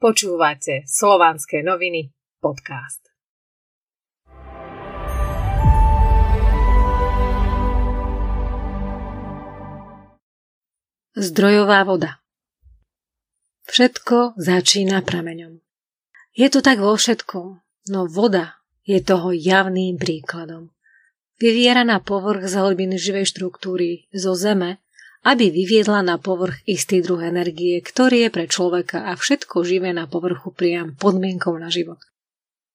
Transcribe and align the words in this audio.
Počúvate 0.00 0.88
Slovanské 0.88 1.60
noviny 1.60 2.08
podcast. 2.40 3.04
Zdrojová 11.12 11.84
voda 11.84 12.24
Všetko 13.68 14.40
začína 14.40 15.04
prameňom. 15.04 15.60
Je 16.32 16.48
to 16.48 16.64
tak 16.64 16.80
vo 16.80 16.96
všetkom, 16.96 17.60
no 17.92 18.00
voda 18.08 18.64
je 18.88 19.04
toho 19.04 19.36
javným 19.36 20.00
príkladom. 20.00 20.72
Vyviera 21.36 21.84
na 21.84 22.00
povrch 22.00 22.48
z 22.48 22.56
hlbiny 22.56 22.96
živej 22.96 23.36
štruktúry, 23.36 24.08
zo 24.16 24.32
zeme, 24.32 24.80
aby 25.20 25.52
vyviedla 25.52 26.00
na 26.00 26.16
povrch 26.16 26.64
istý 26.64 27.04
druh 27.04 27.20
energie, 27.20 27.76
ktorý 27.84 28.28
je 28.28 28.30
pre 28.32 28.44
človeka 28.48 29.12
a 29.12 29.16
všetko 29.16 29.60
živé 29.64 29.92
na 29.92 30.08
povrchu 30.08 30.48
priam 30.52 30.96
podmienkou 30.96 31.52
na 31.60 31.68
život. 31.68 32.00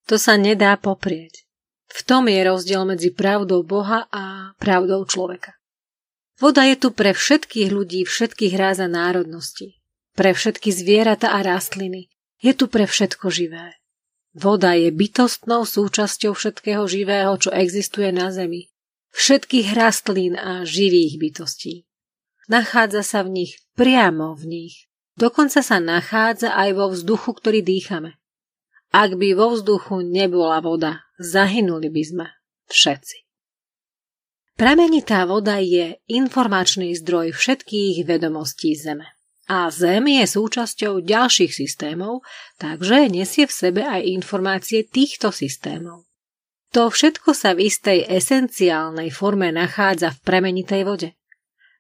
To 0.06 0.22
sa 0.22 0.38
nedá 0.38 0.78
poprieť. 0.78 1.50
V 1.90 2.02
tom 2.05 2.30
je 2.30 2.38
rozdiel 2.46 2.86
medzi 2.86 3.10
pravdou 3.10 3.66
Boha 3.66 4.05
a 4.14 4.54
pravdou 4.62 5.05
človeka. 5.10 5.58
Voda 6.38 6.68
je 6.68 6.76
tu 6.76 6.92
pre 6.92 7.16
všetkých 7.16 7.72
ľudí, 7.72 8.04
všetkých 8.04 8.54
ráz 8.60 8.84
a 8.84 8.91
národností. 8.91 9.80
Pre 10.14 10.36
všetky 10.36 10.70
zvieratá 10.70 11.34
a 11.34 11.41
rastliny. 11.41 12.12
Je 12.44 12.52
tu 12.54 12.68
pre 12.68 12.86
všetko 12.86 13.32
živé. 13.32 13.80
Voda 14.36 14.76
je 14.76 14.91
bytostnou 14.91 15.64
súčasťou 15.64 16.36
všetkého 16.36 16.84
živého, 16.86 17.32
čo 17.40 17.55
existuje 17.55 18.12
na 18.12 18.36
Zemi. 18.36 18.68
Všetkých 19.16 19.72
rastlín 19.72 20.36
a 20.36 20.68
živých 20.68 21.16
bytostí. 21.16 21.88
Nachádza 22.45 23.02
sa 23.02 23.26
v 23.26 23.44
nich, 23.44 23.52
priamo 23.73 24.38
v 24.38 24.44
nich. 24.45 24.76
Dokonca 25.16 25.63
sa 25.63 25.80
nachádza 25.80 26.54
aj 26.54 26.70
vo 26.76 26.85
vzduchu, 26.91 27.31
ktorý 27.40 27.63
dýchame. 27.63 28.20
Ak 28.91 29.16
by 29.16 29.34
vo 29.34 29.55
vzduchu 29.55 30.04
nebola 30.04 30.62
voda, 30.62 31.07
zahynuli 31.18 31.90
by 31.90 32.04
sme 32.04 32.26
všetci. 32.70 33.26
Pramenitá 34.55 35.27
voda 35.27 35.60
je 35.60 35.99
informačný 36.07 36.96
zdroj 36.96 37.35
všetkých 37.35 38.07
vedomostí 38.07 38.71
Zeme. 38.71 39.15
A 39.46 39.70
Zem 39.70 40.07
je 40.09 40.26
súčasťou 40.26 41.05
ďalších 41.05 41.54
systémov, 41.54 42.26
takže 42.57 43.12
nesie 43.12 43.46
v 43.46 43.54
sebe 43.54 43.82
aj 43.85 44.02
informácie 44.07 44.87
týchto 44.87 45.30
systémov. 45.30 46.07
To 46.74 46.90
všetko 46.90 47.35
sa 47.35 47.54
v 47.54 47.70
istej 47.70 48.09
esenciálnej 48.09 49.13
forme 49.13 49.54
nachádza 49.54 50.15
v 50.18 50.20
premenitej 50.24 50.82
vode. 50.87 51.09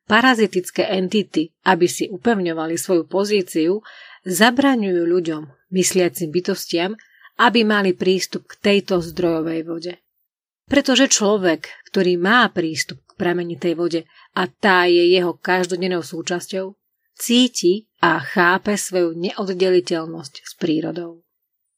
Parazitické 0.05 0.85
entity, 0.85 1.49
aby 1.65 1.89
si 1.89 2.05
upevňovali 2.05 2.77
svoju 2.77 3.09
pozíciu, 3.09 3.81
zabraňujú 4.21 5.01
ľuďom, 5.01 5.43
mysliacim 5.73 6.29
bytostiam, 6.29 6.93
aby 7.41 7.65
mali 7.65 7.97
prístup 7.97 8.45
k 8.45 8.53
tejto 8.61 9.01
zdrojovej 9.01 9.65
vode. 9.65 9.93
Pretože 10.69 11.09
človek, 11.09 11.89
ktorý 11.89 12.21
má 12.21 12.45
prístup 12.53 13.01
k 13.01 13.11
pramenitej 13.17 13.73
vode 13.73 14.01
a 14.37 14.45
tá 14.45 14.85
je 14.85 15.09
jeho 15.09 15.33
každodennou 15.41 16.05
súčasťou, 16.05 16.77
cíti 17.17 17.89
a 17.97 18.21
chápe 18.21 18.77
svoju 18.77 19.17
neoddeliteľnosť 19.17 20.33
s 20.45 20.53
prírodou. 20.53 21.25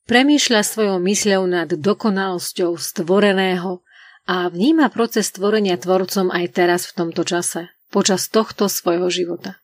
Premýšľa 0.03 0.61
svojou 0.67 0.97
mysľou 0.99 1.43
nad 1.47 1.71
dokonalosťou 1.71 2.75
stvoreného 2.75 3.87
a 4.27 4.51
vníma 4.51 4.91
proces 4.91 5.31
stvorenia 5.31 5.79
tvorcom 5.79 6.27
aj 6.27 6.45
teraz 6.51 6.91
v 6.91 6.95
tomto 6.95 7.23
čase 7.23 7.76
počas 7.89 8.27
tohto 8.27 8.67
svojho 8.67 9.07
života. 9.11 9.59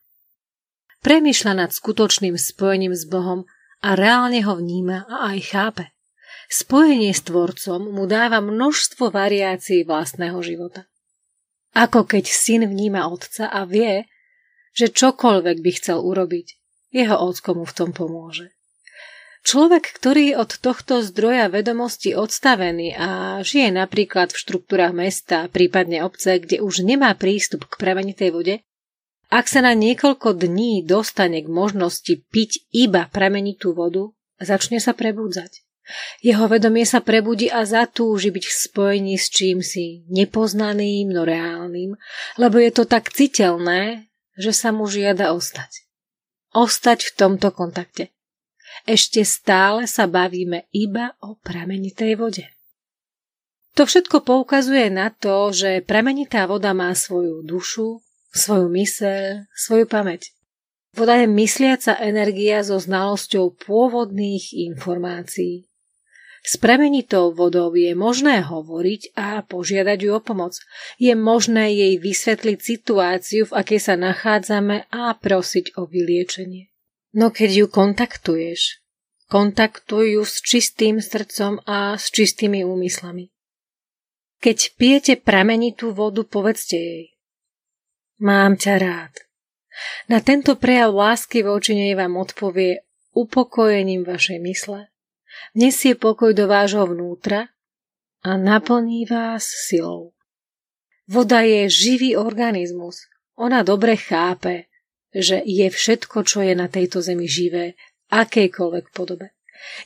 Premýšľa 1.04 1.52
nad 1.64 1.70
skutočným 1.70 2.40
spojením 2.40 2.96
s 2.96 3.04
Bohom 3.04 3.44
a 3.84 3.92
reálne 3.92 4.40
ho 4.40 4.56
vníma 4.56 5.04
a 5.04 5.36
aj 5.36 5.38
chápe. 5.52 5.84
Spojenie 6.48 7.12
s 7.12 7.24
Tvorcom 7.28 7.92
mu 7.92 8.08
dáva 8.08 8.40
množstvo 8.40 9.12
variácií 9.12 9.84
vlastného 9.84 10.40
života. 10.40 10.88
Ako 11.76 12.08
keď 12.08 12.24
syn 12.24 12.62
vníma 12.64 13.10
otca 13.10 13.52
a 13.52 13.68
vie, 13.68 14.08
že 14.72 14.88
čokoľvek 14.88 15.56
by 15.60 15.70
chcel 15.76 16.00
urobiť, 16.00 16.46
jeho 16.94 17.16
ocko 17.18 17.58
mu 17.58 17.64
v 17.66 17.76
tom 17.76 17.90
pomôže. 17.90 18.54
Človek, 19.44 20.00
ktorý 20.00 20.32
je 20.32 20.40
od 20.40 20.56
tohto 20.56 21.04
zdroja 21.04 21.52
vedomosti 21.52 22.16
odstavený 22.16 22.96
a 22.96 23.08
žije 23.44 23.76
napríklad 23.76 24.32
v 24.32 24.40
štruktúrach 24.40 24.96
mesta, 24.96 25.52
prípadne 25.52 26.00
obce, 26.00 26.40
kde 26.40 26.64
už 26.64 26.80
nemá 26.80 27.12
prístup 27.12 27.68
k 27.68 27.76
premenitej 27.76 28.32
vode, 28.32 28.64
ak 29.28 29.44
sa 29.44 29.60
na 29.60 29.76
niekoľko 29.76 30.40
dní 30.40 30.80
dostane 30.88 31.44
k 31.44 31.48
možnosti 31.52 32.24
piť 32.32 32.72
iba 32.72 33.04
premenitú 33.12 33.76
vodu, 33.76 34.16
začne 34.40 34.80
sa 34.80 34.96
prebudzať. 34.96 35.60
Jeho 36.24 36.48
vedomie 36.48 36.88
sa 36.88 37.04
prebudí 37.04 37.52
a 37.52 37.68
zatúži 37.68 38.32
byť 38.32 38.44
v 38.48 38.54
spojení 38.56 39.14
s 39.20 39.28
čímsi 39.28 40.08
nepoznaným, 40.08 41.12
no 41.12 41.28
reálnym, 41.28 42.00
lebo 42.40 42.56
je 42.56 42.72
to 42.72 42.88
tak 42.88 43.12
citeľné, 43.12 44.08
že 44.40 44.56
sa 44.56 44.72
mu 44.72 44.88
žiada 44.88 45.36
ostať. 45.36 45.84
Ostať 46.56 47.12
v 47.12 47.12
tomto 47.12 47.52
kontakte 47.52 48.13
ešte 48.82 49.22
stále 49.22 49.86
sa 49.86 50.10
bavíme 50.10 50.66
iba 50.74 51.14
o 51.22 51.38
pramenitej 51.38 52.18
vode. 52.18 52.46
To 53.74 53.86
všetko 53.86 54.22
poukazuje 54.22 54.86
na 54.90 55.10
to, 55.10 55.50
že 55.50 55.82
pramenitá 55.82 56.46
voda 56.46 56.70
má 56.70 56.94
svoju 56.94 57.42
dušu, 57.42 57.98
svoju 58.30 58.70
myseľ, 58.70 59.50
svoju 59.54 59.86
pamäť. 59.90 60.30
Voda 60.94 61.18
je 61.18 61.26
mysliaca 61.26 61.98
energia 61.98 62.62
so 62.62 62.78
znalosťou 62.78 63.58
pôvodných 63.58 64.54
informácií. 64.70 65.66
S 66.44 66.60
premenitou 66.60 67.32
vodou 67.32 67.72
je 67.72 67.96
možné 67.96 68.44
hovoriť 68.44 69.16
a 69.16 69.40
požiadať 69.42 69.98
ju 70.06 70.10
o 70.12 70.20
pomoc. 70.20 70.60
Je 71.00 71.16
možné 71.16 71.72
jej 71.72 71.94
vysvetliť 71.98 72.58
situáciu, 72.60 73.48
v 73.48 73.56
akej 73.64 73.80
sa 73.80 73.94
nachádzame 73.96 74.86
a 74.92 75.16
prosiť 75.16 75.74
o 75.80 75.88
vyliečenie. 75.88 76.73
No 77.14 77.30
keď 77.30 77.50
ju 77.62 77.66
kontaktuješ, 77.70 78.82
kontaktuj 79.30 80.18
ju 80.18 80.22
s 80.26 80.42
čistým 80.42 80.98
srdcom 80.98 81.62
a 81.62 81.94
s 81.94 82.10
čistými 82.10 82.66
úmyslami. 82.66 83.30
Keď 84.42 84.58
pijete 84.74 85.14
pramenitú 85.22 85.94
vodu, 85.94 86.26
povedzte 86.26 86.76
jej. 86.76 87.04
Mám 88.18 88.58
ťa 88.58 88.74
rád. 88.82 89.14
Na 90.10 90.18
tento 90.20 90.58
prejav 90.58 90.94
lásky 90.94 91.42
voči 91.46 91.74
nej 91.74 91.94
vám 91.94 92.18
odpovie 92.18 92.82
upokojením 93.14 94.02
vašej 94.02 94.38
mysle, 94.42 94.90
nesie 95.54 95.94
pokoj 95.94 96.34
do 96.34 96.50
vášho 96.50 96.86
vnútra 96.86 97.50
a 98.22 98.30
naplní 98.34 99.06
vás 99.06 99.46
silou. 99.46 100.14
Voda 101.06 101.46
je 101.46 101.70
živý 101.70 102.16
organizmus. 102.16 103.06
Ona 103.34 103.62
dobre 103.62 103.98
chápe, 103.98 104.70
že 105.14 105.38
je 105.46 105.70
všetko, 105.70 106.26
čo 106.26 106.42
je 106.42 106.58
na 106.58 106.66
tejto 106.66 106.98
zemi 106.98 107.30
živé, 107.30 107.78
akejkoľvek 108.10 108.90
podobe. 108.90 109.32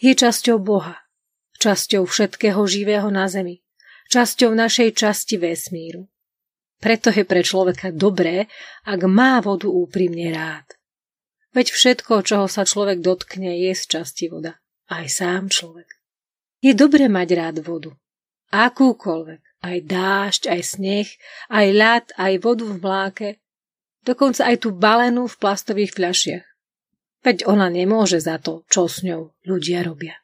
Je 0.01 0.17
časťou 0.17 0.59
Boha, 0.59 1.05
časťou 1.61 2.09
všetkého 2.09 2.59
živého 2.65 3.13
na 3.13 3.29
zemi, 3.29 3.61
časťou 4.09 4.57
našej 4.57 4.97
časti 4.97 5.37
vesmíru. 5.37 6.09
Preto 6.79 7.11
je 7.11 7.27
pre 7.27 7.43
človeka 7.43 7.91
dobré, 7.91 8.47
ak 8.87 9.01
má 9.05 9.43
vodu 9.43 9.67
úprimne 9.67 10.31
rád. 10.31 10.79
Veď 11.51 11.75
všetko, 11.75 12.23
čoho 12.23 12.47
sa 12.47 12.63
človek 12.63 13.03
dotkne, 13.03 13.51
je 13.59 13.75
z 13.75 13.85
časti 13.99 14.31
voda. 14.31 14.63
Aj 14.89 15.05
sám 15.11 15.51
človek. 15.51 15.91
Je 16.63 16.73
dobré 16.73 17.11
mať 17.11 17.29
rád 17.35 17.57
vodu. 17.67 17.93
Akúkoľvek. 18.55 19.43
Aj 19.59 19.79
dážď, 19.83 20.55
aj 20.55 20.63
sneh, 20.63 21.09
aj 21.51 21.67
ľad, 21.75 22.05
aj 22.15 22.33
vodu 22.39 22.63
v 22.63 22.79
mláke, 22.79 23.29
dokonca 24.09 24.49
aj 24.49 24.65
tú 24.65 24.73
balenú 24.73 25.29
v 25.29 25.37
plastových 25.37 25.93
fľašiach. 25.93 26.47
Veď 27.21 27.45
ona 27.45 27.69
nemôže 27.69 28.25
za 28.25 28.41
to, 28.41 28.65
čo 28.73 28.89
s 28.89 29.05
ňou 29.05 29.37
ľudia 29.45 29.85
robia. 29.85 30.17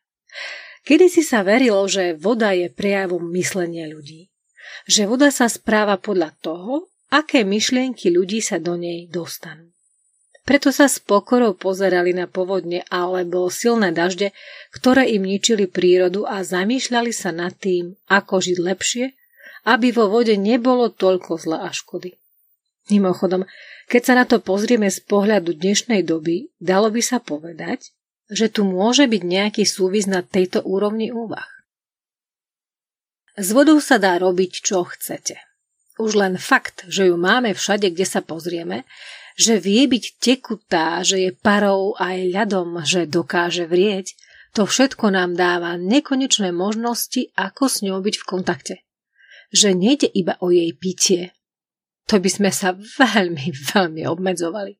Kedy 0.84 1.12
si 1.12 1.20
sa 1.24 1.44
verilo, 1.44 1.84
že 1.84 2.16
voda 2.16 2.56
je 2.56 2.72
prejavom 2.72 3.24
myslenia 3.36 3.88
ľudí. 3.88 4.32
Že 4.88 5.02
voda 5.08 5.28
sa 5.28 5.48
správa 5.48 6.00
podľa 6.00 6.32
toho, 6.40 6.88
aké 7.12 7.44
myšlienky 7.44 8.12
ľudí 8.12 8.40
sa 8.40 8.60
do 8.60 8.76
nej 8.76 9.08
dostanú. 9.08 9.74
Preto 10.44 10.68
sa 10.68 10.92
s 10.92 11.00
pokorou 11.00 11.56
pozerali 11.56 12.12
na 12.12 12.28
povodne 12.28 12.84
alebo 12.92 13.48
silné 13.48 13.96
dažde, 13.96 14.36
ktoré 14.76 15.08
im 15.08 15.24
ničili 15.24 15.64
prírodu 15.64 16.28
a 16.28 16.44
zamýšľali 16.44 17.12
sa 17.16 17.32
nad 17.32 17.56
tým, 17.56 17.96
ako 18.12 18.44
žiť 18.44 18.58
lepšie, 18.60 19.04
aby 19.64 19.88
vo 19.88 20.12
vode 20.12 20.36
nebolo 20.36 20.92
toľko 20.92 21.40
zla 21.40 21.64
a 21.64 21.72
škody. 21.72 22.20
Mimochodom, 22.92 23.48
keď 23.88 24.02
sa 24.04 24.14
na 24.16 24.24
to 24.28 24.44
pozrieme 24.44 24.92
z 24.92 25.00
pohľadu 25.04 25.56
dnešnej 25.56 26.04
doby, 26.04 26.52
dalo 26.60 26.92
by 26.92 27.00
sa 27.00 27.16
povedať, 27.16 27.96
že 28.28 28.52
tu 28.52 28.64
môže 28.64 29.08
byť 29.08 29.22
nejaký 29.24 29.64
súvis 29.64 30.04
na 30.04 30.20
tejto 30.20 30.60
úrovni 30.64 31.08
úvah. 31.08 31.48
S 33.40 33.56
vodou 33.56 33.80
sa 33.80 33.96
dá 33.96 34.20
robiť, 34.20 34.62
čo 34.62 34.84
chcete. 34.84 35.40
Už 35.98 36.18
len 36.18 36.36
fakt, 36.36 36.84
že 36.86 37.08
ju 37.08 37.16
máme 37.16 37.56
všade, 37.56 37.90
kde 37.90 38.06
sa 38.06 38.20
pozrieme, 38.20 38.84
Že 39.34 39.54
vie 39.58 39.82
byť 39.90 40.04
tekutá, 40.22 41.02
že 41.02 41.18
je 41.18 41.30
parou 41.34 41.98
aj 41.98 42.30
ľadom, 42.30 42.86
že 42.86 43.10
dokáže 43.10 43.66
vrieť, 43.66 44.14
to 44.54 44.62
všetko 44.62 45.10
nám 45.10 45.34
dáva 45.34 45.74
nekonečné 45.74 46.54
možnosti, 46.54 47.34
ako 47.34 47.66
s 47.66 47.82
ňou 47.82 47.98
byť 47.98 48.14
v 48.14 48.24
kontakte. 48.30 48.74
Že 49.50 49.74
nejde 49.74 50.06
iba 50.06 50.38
o 50.38 50.54
jej 50.54 50.70
pitie. 50.78 51.34
To 52.12 52.20
by 52.20 52.30
sme 52.30 52.50
sa 52.52 52.76
veľmi, 52.76 53.52
veľmi 53.72 54.02
obmedzovali. 54.08 54.72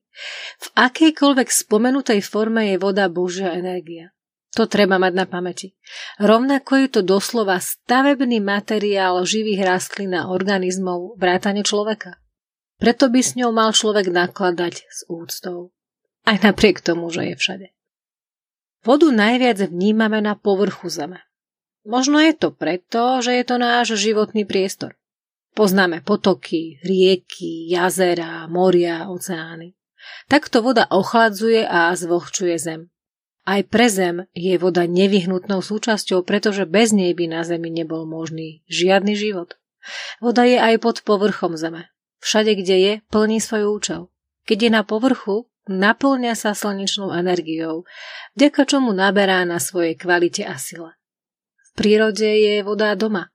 V 0.61 0.67
akejkoľvek 0.77 1.49
spomenutej 1.51 2.23
forme 2.23 2.71
je 2.71 2.77
voda 2.79 3.11
Božia 3.11 3.51
energia. 3.51 4.15
To 4.55 4.71
treba 4.71 4.95
mať 4.95 5.13
na 5.19 5.25
pamäti. 5.27 5.75
Rovnako 6.15 6.79
je 6.79 6.87
to 6.87 7.01
doslova 7.03 7.59
stavebný 7.59 8.39
materiál 8.39 9.19
živých 9.27 9.67
rastlín 9.67 10.15
a 10.15 10.31
organizmov 10.31 11.19
vrátane 11.19 11.59
človeka. 11.59 12.23
Preto 12.79 13.11
by 13.11 13.19
s 13.19 13.35
ňou 13.35 13.51
mal 13.51 13.75
človek 13.75 14.07
nakladať 14.07 14.87
s 14.87 15.03
úctou. 15.11 15.75
Aj 16.23 16.39
napriek 16.39 16.79
tomu, 16.79 17.11
že 17.11 17.31
je 17.31 17.35
všade. 17.35 17.67
Vodu 18.87 19.11
najviac 19.11 19.59
vnímame 19.67 20.23
na 20.23 20.39
povrchu 20.39 20.87
Zeme. 20.87 21.27
Možno 21.83 22.17
je 22.23 22.33
to 22.33 22.55
preto, 22.55 23.19
že 23.19 23.35
je 23.35 23.43
to 23.43 23.55
náš 23.59 23.99
životný 23.99 24.47
priestor. 24.47 24.95
Poznáme 25.55 26.03
potoky, 26.03 26.83
rieky, 26.83 27.71
jazera, 27.71 28.43
moria, 28.51 29.07
oceány. 29.07 29.71
Takto 30.27 30.59
voda 30.59 30.83
ochladzuje 30.91 31.63
a 31.63 31.95
zvlhčuje 31.95 32.59
zem. 32.59 32.81
Aj 33.47 33.63
pre 33.63 33.87
zem 33.87 34.27
je 34.35 34.57
voda 34.59 34.83
nevyhnutnou 34.83 35.63
súčasťou, 35.63 36.27
pretože 36.27 36.67
bez 36.67 36.91
nej 36.91 37.15
by 37.15 37.31
na 37.31 37.41
zemi 37.47 37.71
nebol 37.71 38.03
možný 38.03 38.67
žiadny 38.67 39.15
život. 39.15 39.55
Voda 40.19 40.43
je 40.43 40.59
aj 40.59 40.75
pod 40.81 40.95
povrchom 41.07 41.55
zeme. 41.55 41.87
Všade, 42.19 42.57
kde 42.57 42.75
je, 42.75 42.93
plní 43.13 43.37
svoj 43.37 43.69
účel. 43.69 44.01
Keď 44.49 44.57
je 44.59 44.71
na 44.73 44.81
povrchu, 44.81 45.45
naplňa 45.69 46.33
sa 46.33 46.57
slnečnou 46.57 47.13
energiou, 47.13 47.85
vďaka 48.33 48.65
čomu 48.65 48.91
naberá 48.91 49.45
na 49.45 49.61
svojej 49.61 49.93
kvalite 49.93 50.41
a 50.41 50.57
sile. 50.57 50.97
V 51.69 51.79
prírode 51.79 52.25
je 52.25 52.65
voda 52.65 52.97
doma. 52.97 53.29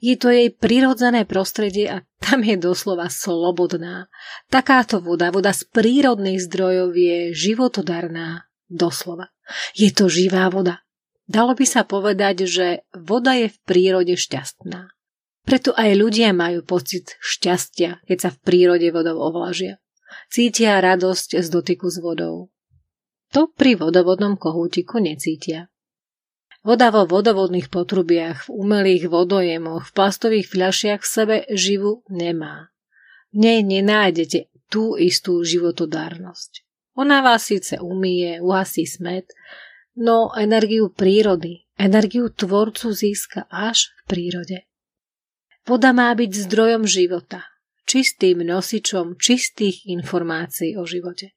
Je 0.00 0.16
to 0.16 0.32
jej 0.32 0.48
prirodzené 0.48 1.28
prostredie 1.28 1.86
a 1.88 2.02
tam 2.20 2.40
je 2.40 2.56
doslova 2.56 3.12
slobodná. 3.12 4.08
Takáto 4.48 5.00
voda, 5.00 5.28
voda 5.28 5.52
z 5.52 5.68
prírodných 5.68 6.40
zdrojov 6.40 6.96
je 6.96 7.18
životodarná, 7.36 8.48
doslova. 8.70 9.28
Je 9.76 9.90
to 9.92 10.08
živá 10.08 10.48
voda. 10.48 10.80
Dalo 11.30 11.54
by 11.54 11.66
sa 11.66 11.86
povedať, 11.86 12.50
že 12.50 12.66
voda 12.90 13.38
je 13.38 13.52
v 13.52 13.58
prírode 13.62 14.14
šťastná. 14.18 14.90
Preto 15.46 15.70
aj 15.74 15.94
ľudia 15.94 16.34
majú 16.34 16.66
pocit 16.66 17.16
šťastia, 17.22 18.02
keď 18.04 18.18
sa 18.18 18.30
v 18.34 18.40
prírode 18.42 18.88
vodou 18.90 19.18
ovlažia. 19.22 19.78
Cítia 20.26 20.82
radosť 20.82 21.38
z 21.38 21.48
dotyku 21.48 21.86
s 21.86 22.02
vodou. 22.02 22.50
To 23.30 23.46
pri 23.46 23.78
vodovodnom 23.78 24.34
kohútiku 24.34 24.98
necítia. 24.98 25.69
Voda 26.60 26.92
vo 26.92 27.08
vodovodných 27.08 27.72
potrubiach, 27.72 28.44
v 28.44 28.48
umelých 28.52 29.08
vodojemoch, 29.08 29.88
v 29.88 29.94
plastových 29.96 30.46
fľašiach 30.52 31.00
v 31.00 31.08
sebe 31.08 31.36
živu 31.48 32.04
nemá. 32.12 32.68
V 33.32 33.40
nej 33.40 33.64
nenájdete 33.64 34.52
tú 34.68 35.00
istú 35.00 35.40
životodárnosť. 35.40 36.68
Ona 37.00 37.24
vás 37.24 37.48
síce 37.48 37.80
umie, 37.80 38.44
uhasí 38.44 38.84
smet, 38.84 39.32
no 39.96 40.36
energiu 40.36 40.92
prírody, 40.92 41.64
energiu 41.80 42.28
tvorcu 42.28 42.92
získa 42.92 43.48
až 43.48 43.88
v 43.88 44.00
prírode. 44.04 44.58
Voda 45.64 45.96
má 45.96 46.12
byť 46.12 46.30
zdrojom 46.44 46.84
života, 46.84 47.48
čistým 47.88 48.44
nosičom 48.44 49.16
čistých 49.16 49.88
informácií 49.88 50.76
o 50.76 50.84
živote. 50.84 51.32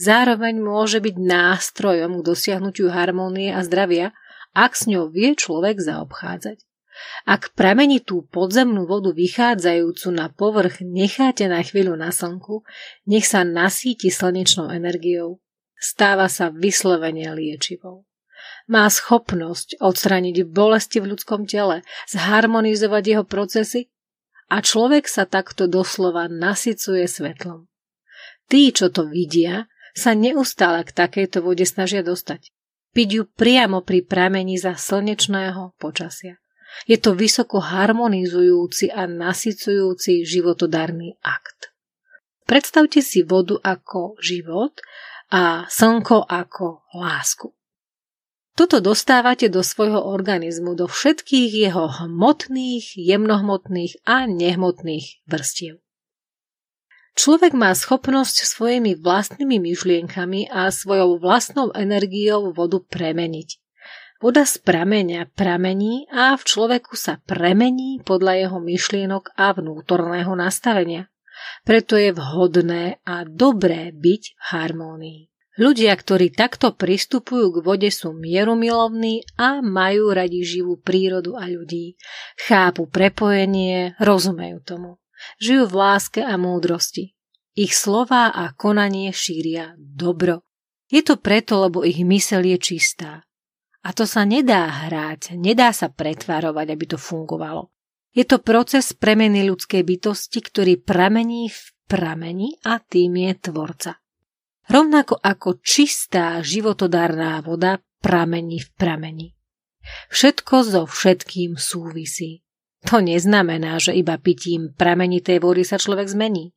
Zároveň 0.00 0.58
môže 0.58 0.98
byť 1.04 1.16
nástrojom 1.20 2.18
k 2.18 2.26
dosiahnutiu 2.26 2.90
harmónie 2.90 3.54
a 3.54 3.62
zdravia, 3.62 4.10
ak 4.54 4.72
s 4.78 4.86
ňou 4.86 5.10
vie 5.10 5.34
človek 5.34 5.82
zaobchádzať. 5.82 6.62
Ak 7.26 7.58
pramení 7.58 7.98
tú 7.98 8.22
podzemnú 8.30 8.86
vodu 8.86 9.10
vychádzajúcu 9.10 10.08
na 10.14 10.30
povrch 10.30 10.78
necháte 10.80 11.50
na 11.50 11.58
chvíľu 11.58 11.98
na 11.98 12.14
slnku, 12.14 12.62
nech 13.10 13.26
sa 13.26 13.42
nasíti 13.42 14.14
slnečnou 14.14 14.70
energiou. 14.70 15.42
Stáva 15.74 16.30
sa 16.30 16.54
vyslovene 16.54 17.26
liečivou. 17.34 18.06
Má 18.70 18.86
schopnosť 18.88 19.82
odstraniť 19.82 20.46
bolesti 20.48 21.02
v 21.02 21.12
ľudskom 21.12 21.44
tele, 21.44 21.84
zharmonizovať 22.08 23.02
jeho 23.04 23.24
procesy 23.26 23.90
a 24.48 24.62
človek 24.62 25.10
sa 25.10 25.26
takto 25.26 25.66
doslova 25.66 26.30
nasycuje 26.30 27.04
svetlom. 27.04 27.66
Tí, 28.48 28.70
čo 28.70 28.92
to 28.92 29.08
vidia, 29.08 29.68
sa 29.96 30.12
neustále 30.12 30.84
k 30.84 30.94
takejto 30.94 31.42
vode 31.42 31.64
snažia 31.64 32.04
dostať. 32.04 32.54
Piť 32.94 33.08
ju 33.10 33.22
priamo 33.26 33.82
pri 33.82 34.06
pramení 34.06 34.54
za 34.54 34.78
slnečného 34.78 35.74
počasia. 35.82 36.38
Je 36.86 36.94
to 36.98 37.18
vysoko 37.18 37.58
harmonizujúci 37.58 38.90
a 38.94 39.10
nasycujúci 39.10 40.22
životodarný 40.22 41.18
akt. 41.22 41.74
Predstavte 42.46 43.02
si 43.02 43.26
vodu 43.26 43.58
ako 43.58 44.14
život 44.22 44.78
a 45.34 45.66
slnko 45.66 46.22
ako 46.22 46.86
lásku. 46.94 47.50
Toto 48.54 48.78
dostávate 48.78 49.50
do 49.50 49.66
svojho 49.66 49.98
organizmu, 49.98 50.78
do 50.78 50.86
všetkých 50.86 51.50
jeho 51.66 51.90
hmotných, 51.90 52.94
jemnohmotných 52.94 54.06
a 54.06 54.30
nehmotných 54.30 55.26
vrstiev. 55.26 55.83
Človek 57.14 57.54
má 57.54 57.70
schopnosť 57.70 58.42
svojimi 58.42 58.98
vlastnými 58.98 59.62
myšlienkami 59.62 60.50
a 60.50 60.66
svojou 60.74 61.22
vlastnou 61.22 61.70
energiou 61.70 62.50
vodu 62.50 62.82
premeniť. 62.82 63.62
Voda 64.18 64.42
z 64.42 64.58
prameňa 64.58 65.30
pramení 65.36 66.10
a 66.10 66.34
v 66.34 66.42
človeku 66.42 66.98
sa 66.98 67.22
premení 67.22 68.02
podľa 68.02 68.46
jeho 68.46 68.58
myšlienok 68.58 69.30
a 69.36 69.54
vnútorného 69.54 70.32
nastavenia. 70.34 71.12
Preto 71.62 71.94
je 71.94 72.10
vhodné 72.14 73.04
a 73.06 73.22
dobré 73.28 73.94
byť 73.94 74.22
v 74.32 74.42
harmónii. 74.54 75.20
Ľudia, 75.54 75.94
ktorí 75.94 76.34
takto 76.34 76.74
pristupujú 76.74 77.54
k 77.54 77.62
vode, 77.62 77.90
sú 77.94 78.10
mierumilovní 78.10 79.22
a 79.38 79.62
majú 79.62 80.10
radi 80.10 80.42
živú 80.42 80.82
prírodu 80.82 81.38
a 81.38 81.46
ľudí. 81.46 81.94
Chápu 82.42 82.90
prepojenie, 82.90 83.94
rozumejú 84.02 84.58
tomu. 84.66 85.03
Žijú 85.42 85.64
v 85.70 85.74
láske 85.74 86.20
a 86.22 86.34
múdrosti. 86.38 87.14
Ich 87.54 87.74
slová 87.74 88.34
a 88.34 88.50
konanie 88.54 89.14
šíria 89.14 89.78
dobro. 89.78 90.42
Je 90.90 91.00
to 91.06 91.18
preto, 91.18 91.62
lebo 91.62 91.86
ich 91.86 92.02
mysel 92.02 92.42
je 92.44 92.58
čistá. 92.58 93.24
A 93.84 93.92
to 93.92 94.08
sa 94.08 94.24
nedá 94.24 94.88
hrať, 94.88 95.36
nedá 95.36 95.70
sa 95.70 95.92
pretvarovať, 95.92 96.66
aby 96.72 96.84
to 96.88 96.98
fungovalo. 96.98 97.74
Je 98.14 98.22
to 98.22 98.38
proces 98.38 98.94
premeny 98.94 99.42
ľudskej 99.44 99.82
bytosti, 99.82 100.38
ktorý 100.38 100.78
pramení 100.78 101.50
v 101.50 101.60
pramení 101.90 102.54
a 102.62 102.78
tým 102.78 103.18
je 103.26 103.32
tvorca. 103.50 103.92
Rovnako 104.70 105.20
ako 105.20 105.60
čistá 105.60 106.40
životodárná 106.40 107.42
voda 107.44 107.82
pramení 108.00 108.62
v 108.62 108.70
pramení. 108.78 109.28
Všetko 110.08 110.54
so 110.64 110.82
všetkým 110.88 111.60
súvisí. 111.60 112.43
To 112.92 113.00
neznamená, 113.00 113.80
že 113.80 113.96
iba 113.96 114.20
pitím 114.20 114.76
pramenitej 114.76 115.40
vody 115.40 115.64
sa 115.64 115.80
človek 115.80 116.04
zmení. 116.04 116.52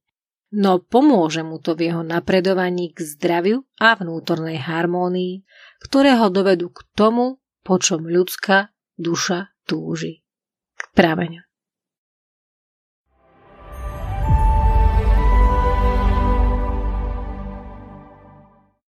No 0.52 0.80
pomôže 0.80 1.44
mu 1.44 1.60
to 1.60 1.76
v 1.76 1.92
jeho 1.92 2.04
napredovaní 2.04 2.96
k 2.96 3.04
zdraviu 3.04 3.68
a 3.80 3.96
vnútornej 4.00 4.60
harmónii, 4.60 5.44
ktoré 5.84 6.16
ho 6.20 6.32
dovedú 6.32 6.72
k 6.72 6.84
tomu, 6.96 7.44
po 7.64 7.80
čom 7.80 8.08
ľudská 8.08 8.72
duša 8.96 9.56
túži. 9.68 10.24
K 10.76 10.84
prameňu. 10.96 11.47